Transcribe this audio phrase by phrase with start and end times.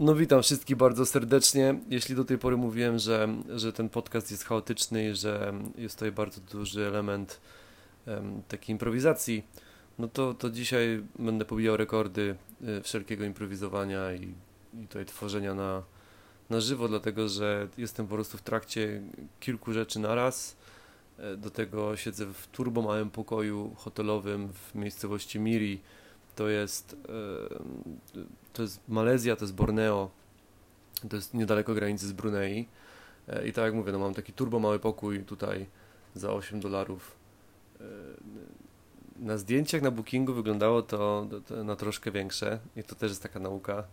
[0.00, 1.80] No witam wszystkich bardzo serdecznie.
[1.88, 6.12] Jeśli do tej pory mówiłem, że, że ten podcast jest chaotyczny i że jest tutaj
[6.12, 7.40] bardzo duży element
[8.06, 9.42] um, takiej improwizacji,
[9.98, 12.36] no to, to dzisiaj będę pobijał rekordy
[12.78, 14.34] y, wszelkiego improwizowania i,
[14.74, 15.82] i tutaj tworzenia na,
[16.50, 19.02] na żywo, dlatego że jestem po prostu w trakcie
[19.40, 20.56] kilku rzeczy na raz.
[21.18, 25.80] E, do tego siedzę w turbo małym pokoju hotelowym w miejscowości Miri.
[26.40, 28.18] To jest, e,
[28.52, 30.10] to jest Malezja, to jest Borneo,
[31.08, 32.68] to jest niedaleko granicy z Brunei.
[33.28, 35.66] E, I tak jak mówię, no mam taki turbo mały pokój tutaj
[36.14, 37.16] za 8 dolarów.
[39.18, 41.26] Na zdjęciach na bookingu wyglądało to
[41.64, 43.84] na troszkę większe i to też jest taka nauka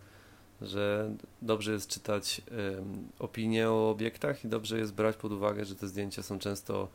[0.62, 2.42] że dobrze jest czytać
[3.20, 6.88] opinie o obiektach i dobrze jest brać pod uwagę, że te zdjęcia są często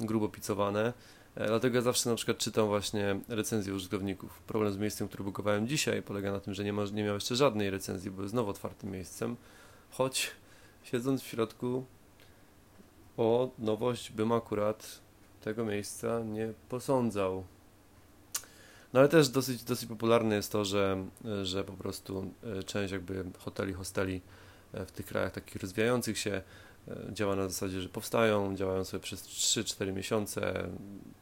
[0.00, 0.92] grubo picowane.
[1.36, 4.38] E, dlatego ja zawsze na przykład czytam właśnie recenzje użytkowników.
[4.46, 7.36] Problem z miejscem, który bukowałem dzisiaj polega na tym, że nie, ma, nie miał jeszcze
[7.36, 9.36] żadnej recenzji, bo jest znowu otwartym miejscem,
[9.90, 10.30] choć
[10.82, 11.84] siedząc w środku
[13.16, 15.00] o nowość bym akurat
[15.40, 17.44] tego miejsca nie posądzał.
[18.92, 21.06] No ale też dosyć, dosyć popularne jest to, że,
[21.42, 24.20] że po prostu e, część jakby hoteli, hosteli
[24.72, 26.42] e, w tych krajach takich rozwijających się
[27.12, 30.68] działa na zasadzie, że powstają, działają sobie przez 3-4 miesiące,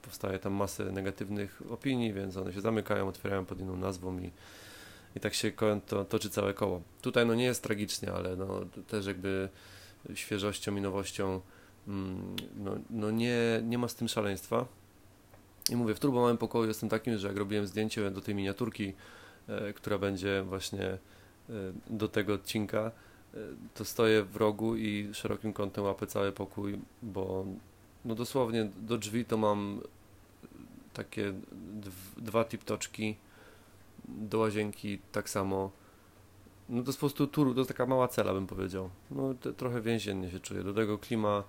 [0.03, 4.31] powstaje tam masę negatywnych opinii, więc one się zamykają, otwierają pod inną nazwą i,
[5.17, 5.53] i tak się
[5.87, 6.83] to, toczy całe koło.
[7.03, 9.48] Tutaj no nie jest tragicznie, ale no też jakby
[10.15, 11.41] świeżością i nowością
[11.89, 14.67] mm, no, no nie, nie ma z tym szaleństwa.
[15.71, 18.93] I mówię, w turbo małym pokoju jestem takim, że jak robiłem zdjęcie do tej miniaturki,
[19.49, 20.99] e, która będzie właśnie e,
[21.91, 22.91] do tego odcinka, e,
[23.75, 27.45] to stoję w rogu i szerokim kątem łapę cały pokój, bo
[28.05, 29.81] no dosłownie do drzwi to mam
[30.93, 31.33] takie
[32.17, 33.17] dwa tiptoczki,
[34.09, 35.71] do łazienki tak samo.
[36.69, 38.91] No to jest po prostu tur, to jest taka mała cela bym powiedział.
[39.11, 40.62] No trochę więziennie się czuję.
[40.62, 41.45] Do tego klima,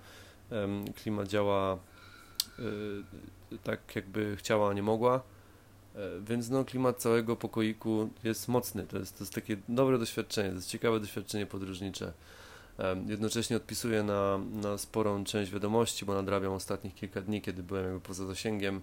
[0.94, 1.78] klima działa
[2.58, 5.22] Y, tak jakby chciała, a nie mogła.
[5.96, 8.86] E, więc no, klimat całego pokoiku jest mocny.
[8.86, 12.12] To jest, to jest takie dobre doświadczenie, to jest ciekawe doświadczenie podróżnicze.
[13.06, 18.00] Jednocześnie odpisuję na, na sporą część wiadomości, bo nadrabiam ostatnich kilka dni, kiedy byłem jakby
[18.00, 18.80] poza zasięgiem.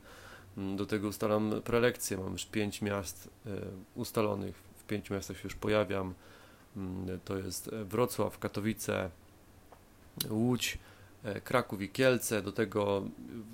[0.58, 2.18] Mm, do tego ustalam prelekcje.
[2.18, 3.50] Mam już pięć miast e,
[3.96, 4.56] ustalonych.
[4.56, 6.14] W pięciu miastach się już pojawiam.
[6.78, 9.10] Mm, to jest Wrocław, Katowice,
[10.30, 10.93] Łódź, E,
[11.44, 12.42] Kraków i Kielce.
[12.42, 13.04] Do tego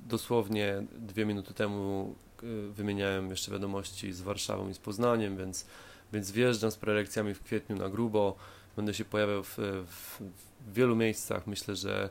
[0.08, 5.66] dosłownie dwie minuty temu e, wymieniałem jeszcze wiadomości z Warszawą i z Poznaniem, więc,
[6.14, 8.36] więc wjeżdżam z prelekcjami w kwietniu na grubo.
[8.76, 10.22] Będę się pojawiał w, w,
[10.68, 11.48] w wielu miejscach.
[11.48, 12.10] Myślę, że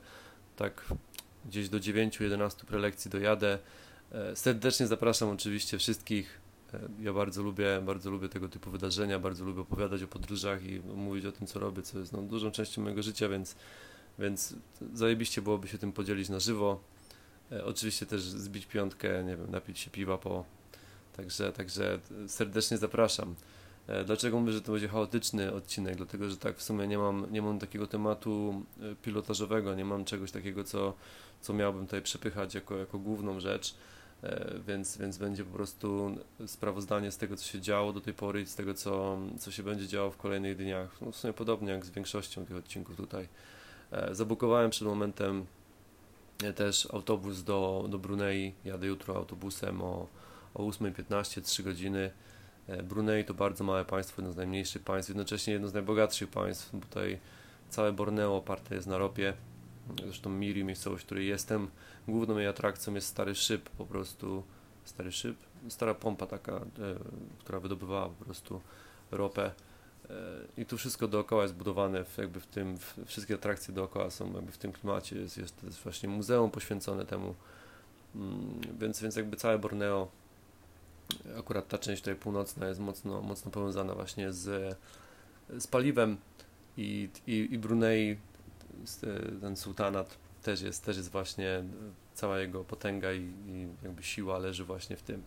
[0.56, 0.84] tak
[1.46, 3.58] gdzieś do 9-11 prelekcji dojadę.
[4.12, 6.40] E, serdecznie zapraszam oczywiście wszystkich.
[7.00, 11.24] Ja bardzo lubię, bardzo lubię tego typu wydarzenia, bardzo lubię opowiadać o podróżach i mówić
[11.24, 13.56] o tym, co robię, co jest no, dużą częścią mojego życia, więc
[14.18, 14.54] więc
[14.94, 16.80] zajebiście byłoby się tym podzielić na żywo.
[17.52, 20.44] E, oczywiście też zbić piątkę, nie wiem, napić się piwa po.
[21.16, 23.34] Także, także serdecznie zapraszam.
[23.86, 25.96] E, dlaczego mówię, że to będzie chaotyczny odcinek?
[25.96, 30.04] Dlatego, że tak w sumie nie mam, nie mam takiego tematu e, pilotażowego, nie mam
[30.04, 30.94] czegoś takiego, co,
[31.40, 33.74] co miałbym tutaj przepychać jako, jako główną rzecz,
[34.66, 38.46] więc, więc będzie po prostu sprawozdanie z tego, co się działo do tej pory i
[38.46, 41.00] z tego, co, co się będzie działo w kolejnych dniach.
[41.00, 43.28] No w sumie podobnie jak z większością tych odcinków tutaj.
[43.92, 45.46] E, zabukowałem przed momentem
[46.44, 48.54] e, też autobus do, do Brunei.
[48.64, 50.06] Jadę jutro autobusem o,
[50.54, 52.10] o 8.15, 3 godziny.
[52.66, 56.70] E, Brunei to bardzo małe państwo, jedno z najmniejszych państw, jednocześnie jedno z najbogatszych państw.
[56.70, 57.18] Tutaj
[57.70, 59.32] całe Borneo oparte jest na ropie.
[60.04, 61.68] Zresztą Miri, miejscowość, w której jestem,
[62.08, 64.42] główną jej atrakcją jest stary szyb, po prostu
[64.84, 65.36] stary szyb,
[65.68, 66.60] stara pompa taka,
[67.38, 68.60] która wydobywała po prostu
[69.10, 69.50] ropę
[70.56, 74.32] i tu wszystko dookoła jest budowane, w, jakby w tym, w, wszystkie atrakcje dookoła są
[74.32, 77.34] jakby w tym klimacie, jest, jest, właśnie muzeum poświęcone temu,
[78.14, 80.08] mm, więc, więc jakby całe Borneo,
[81.38, 84.76] akurat ta część tutaj północna jest mocno, mocno powiązana właśnie z,
[85.58, 86.16] z paliwem.
[86.76, 88.16] I, i, i Brunei,
[89.40, 91.64] ten sultanat też jest, też jest właśnie,
[92.14, 95.22] cała jego potęga i, i jakby siła leży właśnie w tym.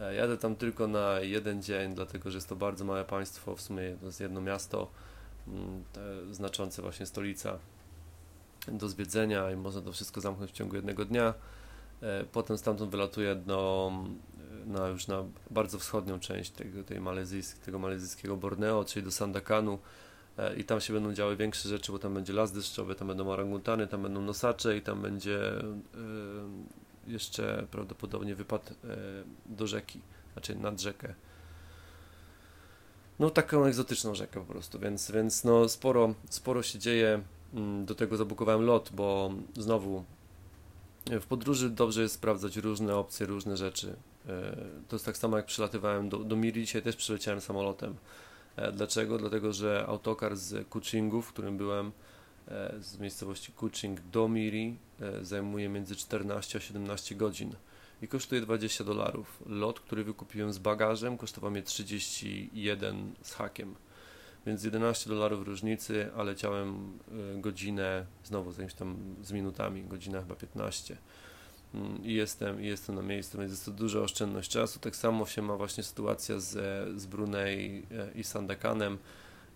[0.00, 3.60] E, jadę tam tylko na jeden dzień, dlatego że jest to bardzo małe państwo, w
[3.60, 4.90] sumie to jest jedno miasto,
[5.48, 5.84] mm,
[6.30, 7.58] znaczące właśnie stolica
[8.68, 11.34] do zwiedzenia i można to wszystko zamknąć w ciągu jednego dnia.
[12.02, 13.92] E, potem stamtąd wylatuję do,
[14.66, 17.00] na już na bardzo wschodnią część tego, tej
[17.64, 19.78] tego malezyjskiego Borneo, czyli do Sandakanu
[20.38, 23.28] e, i tam się będą działy większe rzeczy, bo tam będzie las deszczowy, tam będą
[23.28, 25.40] orangutany, tam będą nosacze i tam będzie
[27.08, 28.96] jeszcze prawdopodobnie wypad e,
[29.46, 30.00] do rzeki,
[30.32, 31.14] znaczy nad rzekę.
[33.18, 37.22] no taką egzotyczną rzekę po prostu, więc, więc no sporo, sporo się dzieje.
[37.54, 40.04] Mm, do tego zabukowałem lot, bo znowu
[41.10, 43.96] w podróży dobrze jest sprawdzać różne opcje, różne rzeczy.
[44.28, 44.56] E,
[44.88, 47.94] to jest tak samo jak przylatywałem do, do Miri, dzisiaj też przyleciałem samolotem.
[48.56, 49.18] E, dlaczego?
[49.18, 51.90] Dlatego, że autokar z Kuchingu, w którym byłem, e,
[52.80, 54.76] z miejscowości Kuching do Miri,
[55.22, 57.54] zajmuje między 14 a 17 godzin
[58.02, 59.42] i kosztuje 20 dolarów.
[59.46, 63.74] Lot, który wykupiłem z bagażem, kosztował mnie 31 z hakiem.
[64.46, 66.98] Więc 11 dolarów różnicy, a leciałem
[67.36, 70.96] godzinę, znowu z tam z minutami, godzina chyba 15
[71.74, 74.78] mm, i jestem, i jestem na miejscu, więc jest to duża oszczędność czasu.
[74.80, 76.52] Tak samo się ma właśnie sytuacja z,
[77.00, 78.98] z Brunei e, i Sandekanem.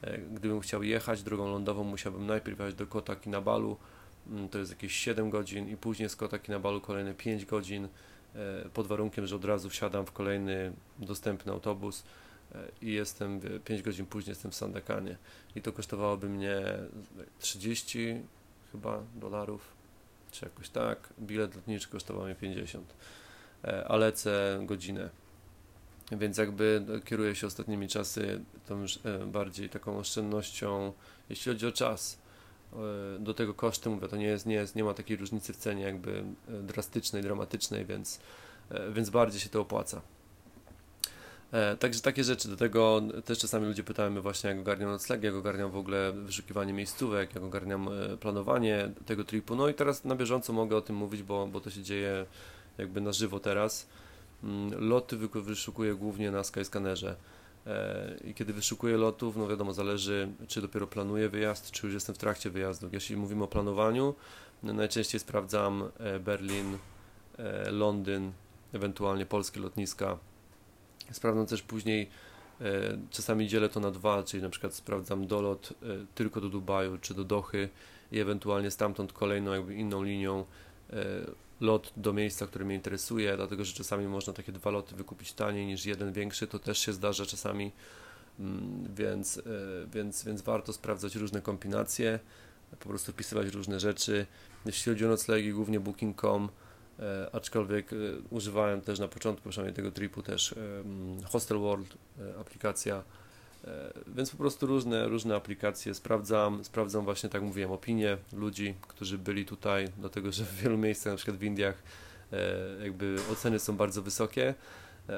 [0.03, 3.77] E, gdybym chciał jechać drogą lądową, musiałbym najpierw jechać do Kota Kinabalu,
[4.31, 7.89] mm, to jest jakieś 7 godzin i później z Kota Kinabalu kolejne 5 godzin
[8.35, 12.05] e, pod warunkiem, że od razu wsiadam w kolejny dostępny autobus
[12.83, 15.17] i jestem 5 godzin później jestem w Sandakanie
[15.57, 16.63] i to kosztowałoby mnie
[17.39, 18.23] 30
[18.73, 19.73] chyba dolarów
[20.31, 22.95] czy jakoś tak, bilet lotniczy kosztował mnie 50
[23.65, 25.11] e, a lecę godzinę
[26.19, 30.93] więc jakby kieruję się ostatnimi czasy tą e, bardziej taką oszczędnością
[31.31, 32.19] jeśli chodzi o czas
[32.73, 32.77] e,
[33.19, 35.83] do tego koszty mówię, to nie jest, nie jest, nie ma takiej różnicy w cenie
[35.83, 36.25] jakby
[36.63, 38.21] drastycznej, dramatycznej, więc,
[38.93, 40.03] więc bardziej się to opłaca.
[41.53, 45.35] E, także takie rzeczy, do tego też czasami ludzie pytają właśnie, jak ogarniam nocleg, jak
[45.35, 49.57] ogarniam w ogóle wyszukiwanie miejscówek, jak ogarniam e, planowanie tego tripu.
[49.57, 52.27] No i teraz na bieżąco mogę o tym mówić, bo, bo to się dzieje
[52.79, 53.87] jakby na żywo teraz.
[54.45, 57.17] Mm, loty wyszukuję głównie na Skyscannerze.
[57.67, 62.15] E, I kiedy wyszukuję lotów, no wiadomo, zależy, czy dopiero planuję wyjazd, czy już jestem
[62.15, 62.89] w trakcie wyjazdu.
[62.93, 64.15] Jeśli mówimy o planowaniu,
[64.63, 65.85] no najczęściej sprawdzam
[66.21, 66.79] Berlin,
[67.71, 68.33] Londyn,
[68.73, 70.19] ewentualnie polskie lotniska
[71.13, 72.09] Sprawdzam też później,
[72.61, 76.99] e, czasami dzielę to na dwa, czyli na przykład sprawdzam dolot e, tylko do Dubaju
[76.99, 77.69] czy do Dochy
[78.13, 80.45] i ewentualnie stamtąd kolejną jakby inną linią
[80.91, 80.95] e,
[81.63, 85.67] lot do miejsca, które mnie interesuje, dlatego że czasami można takie dwa loty wykupić taniej
[85.67, 87.73] niż jeden większy, to też się zdarza czasami,
[88.41, 89.43] mm, więc,
[89.95, 92.19] więc, więc warto sprawdzać różne kombinacje,
[92.81, 94.27] po prostu wpisywać różne rzeczy.
[94.67, 96.49] Jeśli chodzi o noclegi, głównie booking.com,
[97.03, 97.97] E, aczkolwiek e,
[98.31, 100.55] używałem też na początku przynajmniej tego tripu też
[101.25, 103.03] Hostel World e, aplikacja,
[104.07, 105.95] więc po prostu różne, różne aplikacje.
[105.95, 111.13] Sprawdzam, sprawdzam właśnie tak mówiłem opinie ludzi, którzy byli tutaj, dlatego że w wielu miejscach,
[111.13, 111.83] na przykład w Indiach
[112.83, 114.55] jakby oceny są bardzo wysokie,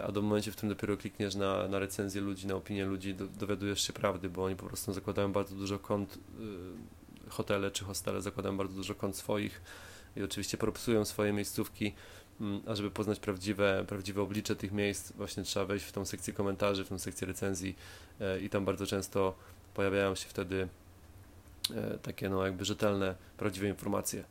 [0.06, 3.26] a do momentu, w którym dopiero klikniesz na, na recenzję ludzi, na opinię ludzi, do,
[3.26, 6.18] dowiadujesz się prawdy, bo oni po prostu zakładają bardzo dużo kont,
[7.28, 9.62] hotele czy hostele zakładają bardzo dużo kont swoich,
[10.16, 11.94] i oczywiście propsują swoje miejscówki,
[12.66, 16.84] a żeby poznać prawdziwe, prawdziwe oblicze tych miejsc, właśnie trzeba wejść w tą sekcję komentarzy,
[16.84, 17.76] w tą sekcję recenzji
[18.20, 19.34] e, i tam bardzo często
[19.74, 20.68] pojawiają się wtedy
[21.74, 24.24] e, takie no jakby rzetelne, prawdziwe informacje.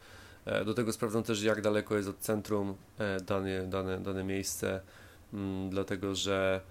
[0.46, 2.76] E, do tego sprawdzam też jak daleko jest od centrum
[3.26, 4.82] dane, dane, dane miejsce,
[5.34, 6.62] mm, dlatego że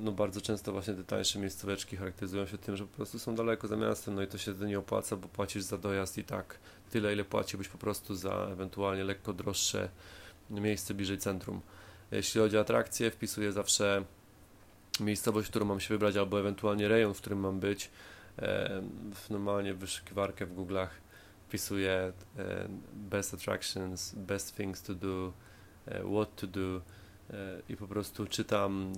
[0.00, 3.68] no bardzo często właśnie te tańsze miejscóweczki charakteryzują się tym, że po prostu są daleko
[3.68, 6.58] za miastem, no i to się nie opłaca, bo płacisz za dojazd i tak
[6.90, 9.88] tyle, ile płaciłbyś po prostu za ewentualnie lekko droższe
[10.50, 11.60] miejsce bliżej centrum.
[12.10, 14.04] Jeśli chodzi o atrakcje, wpisuję zawsze
[15.00, 17.90] miejscowość, w którą mam się wybrać, albo ewentualnie rejon, w którym mam być.
[19.30, 20.88] Normalnie wyszukiwarkę w Google'ach
[21.48, 22.12] wpisuję
[22.94, 25.32] best attractions, best things to do,
[25.86, 26.80] what to do
[27.68, 28.92] i po prostu czytam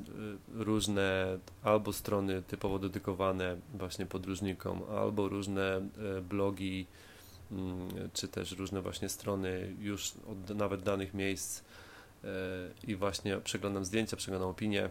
[0.59, 5.89] e, różne albo strony typowo dedykowane właśnie podróżnikom, albo różne
[6.29, 7.10] blogi Mm,
[8.13, 12.27] czy też różne właśnie strony już od nawet danych miejsc e,
[12.85, 14.91] i właśnie przeglądam zdjęcia, przeglądam opinie.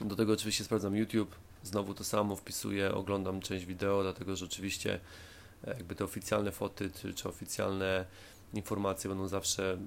[0.00, 5.00] Do tego oczywiście sprawdzam YouTube, znowu to samo wpisuję, oglądam część wideo, dlatego że oczywiście
[5.64, 8.04] e, jakby te oficjalne foty czy, czy oficjalne
[8.54, 9.78] informacje będą zawsze e,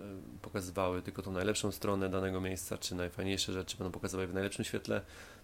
[0.41, 5.01] pokazywały tylko tą najlepszą stronę danego miejsca, czy najfajniejsze rzeczy będą pokazywały w najlepszym świetle,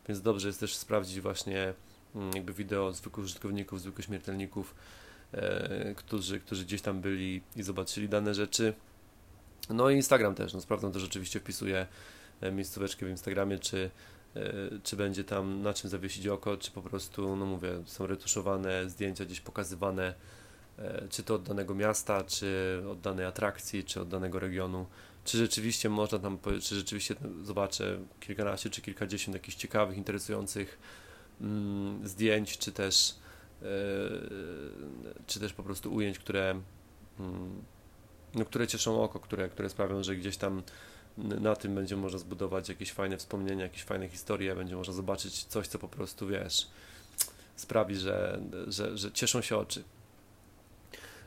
[0.07, 1.73] więc dobrze jest też sprawdzić właśnie
[2.15, 4.75] mm, jakby wideo zwykłych użytkowników, zwykłych śmiertelników,
[5.95, 8.73] którzy, którzy gdzieś tam byli i zobaczyli dane rzeczy.
[9.69, 11.87] No i Instagram też, no sprawdzam też oczywiście wpisuję
[12.41, 13.89] e, miejscóweczkę w Instagramie, czy,
[14.35, 18.89] e, czy będzie tam na czym zawiesić oko, czy po prostu, no mówię, są retuszowane
[18.89, 20.13] zdjęcia gdzieś pokazywane,
[21.09, 24.85] czy to od danego miasta, czy od danej atrakcji, czy od danego regionu,
[25.25, 30.79] czy rzeczywiście można tam, czy rzeczywiście zobaczę kilkanaście, czy kilkadziesiąt jakichś ciekawych, interesujących
[31.41, 33.22] mm, zdjęć, czy też E,
[35.27, 36.62] czy też po prostu ujęć, które,
[37.20, 37.63] mm,
[38.36, 40.63] no, które cieszą oko, które, które sprawią, że gdzieś tam
[41.17, 45.67] na tym będzie można zbudować jakieś fajne wspomnienia, jakieś fajne historie, będzie można zobaczyć coś,
[45.67, 46.67] co po prostu wiesz,
[47.55, 49.84] sprawi, że, że, że cieszą się oczy.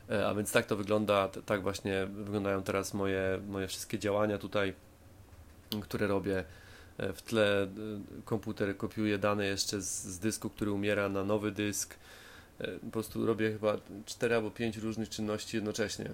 [0.09, 4.73] E, a więc tak to wygląda, tak właśnie wyglądają teraz moje, moje wszystkie działania tutaj,
[5.81, 6.43] które robię.
[6.97, 7.67] E, w tle e,
[8.25, 11.95] komputer kopiuje dane jeszcze z, z dysku, który umiera na nowy dysk.
[12.57, 16.13] Po prostu robię chyba 4 albo 5 różnych czynności jednocześnie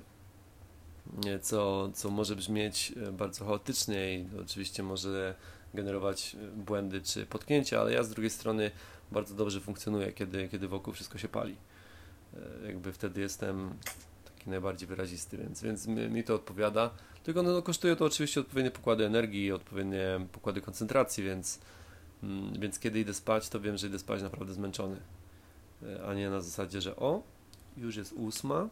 [1.41, 5.35] co, co może brzmieć e, bardzo chaotycznie i oczywiście może
[5.73, 8.71] generować e, błędy czy potknięcia, ale ja z drugiej strony
[9.11, 11.55] bardzo dobrze funkcjonuję, kiedy, kiedy wokół wszystko się pali.
[12.33, 13.73] E, jakby wtedy jestem
[14.35, 16.89] taki najbardziej wyrazisty, więc, więc mi, to odpowiada.
[17.23, 21.59] Tylko no, kosztuje to oczywiście odpowiednie pokłady energii, odpowiednie pokłady koncentracji, więc,
[22.23, 24.97] mm, więc kiedy idę spać, to wiem, że idę spać naprawdę zmęczony.
[26.07, 27.23] A nie na zasadzie, że o,
[27.77, 28.69] już jest ósma,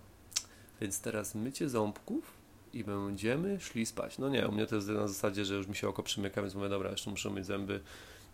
[0.81, 2.41] więc teraz mycie ząbków
[2.73, 4.17] i będziemy szli spać.
[4.17, 6.55] No nie, u mnie to jest na zasadzie, że już mi się oko przymyka, więc
[6.55, 7.79] mówię, dobra, jeszcze muszę myć zęby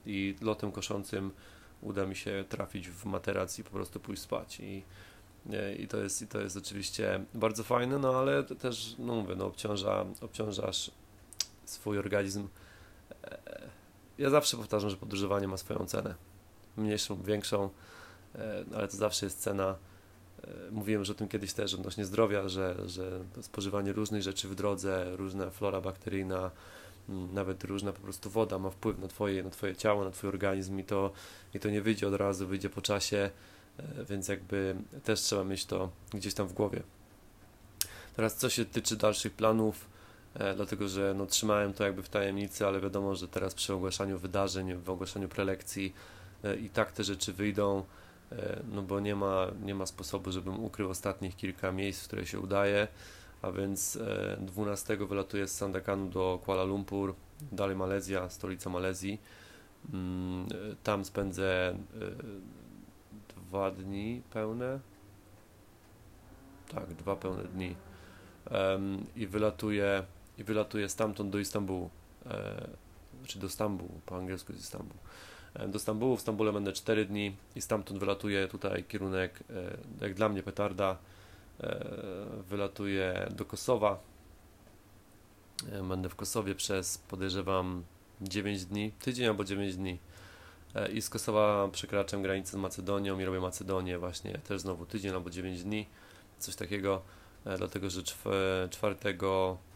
[0.06, 1.32] i lotem koszącym
[1.82, 4.60] uda mi się trafić w materac i po prostu pójść spać.
[4.60, 4.84] I,
[5.80, 9.46] i, to, jest, i to jest oczywiście bardzo fajne, no ale też, no mówię, no
[9.46, 10.92] obciąża, obciążasz
[11.66, 12.48] swój organizm.
[13.24, 13.70] E,
[14.18, 16.16] ja zawsze powtarzam, że podróżowanie ma swoją cenę.
[16.78, 17.70] Mniejszą, większą, e,
[18.76, 19.76] ale to zawsze jest cena
[20.44, 24.56] E, mówiłem już o tym kiedyś też odnośnie zdrowia, że, że spożywanie różnych rzeczy w
[24.56, 26.52] drodze, różna flora bakteryjna,
[27.10, 30.30] mm, nawet różna po prostu woda ma wpływ na twoje, na twoje ciało, na twój
[30.30, 31.12] organizm i to,
[31.54, 33.30] i to nie wyjdzie od razu, wyjdzie po czasie,
[33.80, 36.84] e, więc jakby też trzeba mieć to gdzieś tam w głowie.
[38.16, 39.90] Teraz co się tyczy dalszych planów,
[40.36, 44.20] e, dlatego że no, trzymałem to jakby w tajemnicy, ale wiadomo, że teraz przy ogłaszaniu
[44.20, 45.94] wydarzeń, w ogłaszaniu prelekcji
[46.62, 47.84] i tak te rzeczy wyjdą.
[48.32, 52.26] E, no bo nie ma, nie ma sposobu, żebym ukrył ostatnich kilka miejsc, w które
[52.26, 52.88] się udaje,
[53.42, 54.00] a więc
[54.40, 57.16] 12 e, wylatuję z Sandakanu do Kuala Lumpur,
[57.52, 59.20] dalej Malezja, stolica Malezji.
[59.94, 61.76] Mm, e, tam spędzę
[63.36, 64.80] dwa dni pełne.
[66.74, 67.76] Tak, dwa pełne dni.
[69.16, 70.04] I wylatuję,
[70.38, 71.90] i wylatuję stamtąd do Istambułu.
[73.26, 74.98] Czy do Stambułu, po angielsku jest Istanbul.
[75.58, 76.18] E, do Stambułu.
[76.18, 80.98] W Stambule będę 4 dni i stamtąd wylatuję tutaj kierunek, e, jak dla mnie petarda,
[81.60, 81.86] e,
[82.50, 84.00] wylatuję do Kosowa.
[85.90, 87.84] Będę w Kosowie przez podejrzewam
[88.22, 90.00] 9 dni, tydzień albo 9 dni.
[90.94, 95.30] I z Kosowa przekraczam granicę z Macedonią i robię Macedonię właśnie też znowu tydzień albo
[95.30, 95.88] 9 dni,
[96.40, 97.02] coś takiego,
[97.58, 98.04] dlatego że
[98.70, 98.96] 4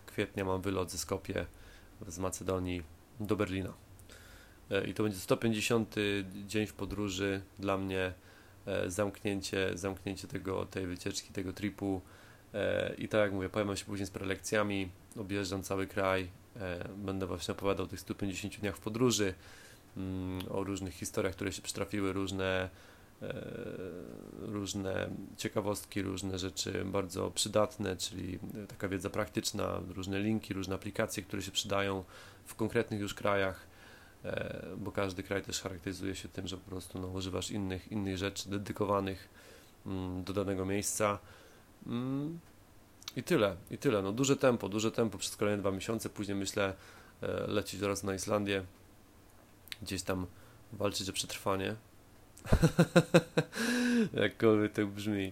[0.06, 1.46] kwietnia mam wylot ze Skopie
[2.08, 2.84] z Macedonii
[3.20, 3.74] do Berlina.
[4.72, 5.96] E, i to będzie 150
[6.48, 7.42] dzień w podróży.
[7.60, 8.14] Dla mnie,
[8.66, 12.02] e, zamknięcie, zamknięcie tego, tej wycieczki, tego tripu.
[12.54, 16.28] E, i tak jak mówię, pojawiam się później z prelekcjami, objeżdżam cały kraj,
[16.98, 19.34] będę właśnie opowiadał o tych 150 dniach w podróży,
[19.98, 22.70] mm, o różnych historiach, które się przytrafiły, różne
[24.40, 31.42] różne ciekawostki, różne rzeczy bardzo przydatne, czyli taka wiedza praktyczna, różne linki, różne aplikacje, które
[31.42, 32.04] się przydają
[32.46, 33.71] w konkretnych już krajach.
[34.26, 38.18] E, bo każdy kraj też charakteryzuje się tym, że po prostu no, używasz innych, innych
[38.18, 39.30] rzeczy dedykowanych
[39.86, 41.20] mm, do danego miejsca.
[41.88, 42.40] Mm,
[43.16, 44.02] I tyle, i tyle.
[44.02, 46.10] No, duże tempo, duże tempo przez kolejne dwa miesiące.
[46.10, 46.74] Później myślę
[47.22, 48.64] e, lecieć teraz na Islandię,
[49.82, 50.28] gdzieś tam
[50.74, 51.76] walczyć o przetrwanie.
[54.14, 55.32] Jakkolwiek to brzmi.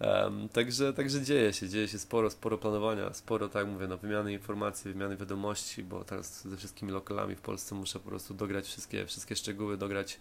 [0.00, 4.32] Um, także, także dzieje się, dzieje się sporo, sporo planowania, sporo, tak mówię, no, wymiany
[4.32, 9.06] informacji, wymiany wiadomości, bo teraz ze wszystkimi lokalami w Polsce muszę po prostu dograć wszystkie,
[9.06, 10.20] wszystkie szczegóły, dograć,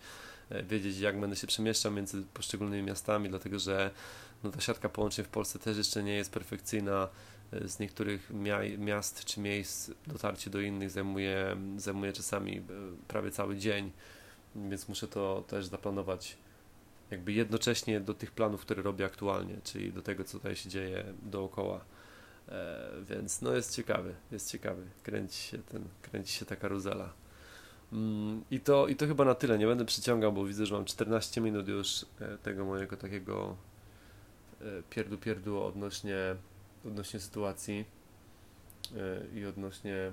[0.49, 3.91] e, wiedzieć jak będę się przemieszczał między poszczególnymi miastami, dlatego że
[4.43, 7.09] no, ta siatka połączeń w Polsce też jeszcze nie jest perfekcyjna.
[7.51, 12.63] E, z niektórych mia- miast czy miejsc dotarcie do innych zajmuje, zajmuje czasami e,
[13.07, 13.91] prawie cały dzień,
[14.55, 16.37] więc muszę to też zaplanować
[17.11, 21.13] jakby jednocześnie do tych planów, które robię aktualnie, czyli do tego, co tutaj się dzieje
[21.23, 21.85] dookoła.
[22.49, 24.83] E, więc no jest ciekawy, jest ciekawy.
[25.03, 27.13] Kręci się ten, kręci się ta karuzela.
[27.93, 29.57] Mm, I to, I to chyba na tyle.
[29.57, 33.55] Nie będę przyciągał, bo widzę, że mam 14 minut już e, tego mojego takiego
[34.61, 36.35] e, pierdu pierdu odnośnie,
[36.85, 37.85] odnośnie sytuacji
[38.95, 40.11] e, i odnośnie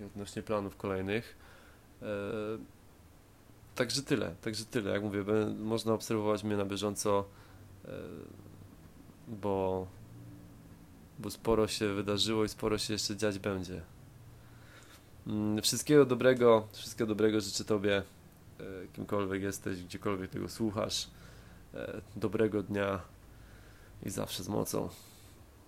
[0.00, 1.36] i odnośnie planów kolejnych.
[3.74, 4.90] Także tyle, także tyle.
[4.90, 5.24] Jak mówię,
[5.58, 7.24] można obserwować mnie na bieżąco,
[7.84, 7.90] e,
[9.28, 9.86] bo,
[11.18, 13.82] bo sporo się wydarzyło i sporo się jeszcze dziać będzie.
[15.26, 18.02] Mm, wszystkiego dobrego, wszystkiego dobrego życzę Tobie,
[18.60, 21.10] e, kimkolwiek jesteś, gdziekolwiek tego słuchasz.
[21.74, 23.00] E, dobrego dnia
[24.02, 24.88] i zawsze z mocą.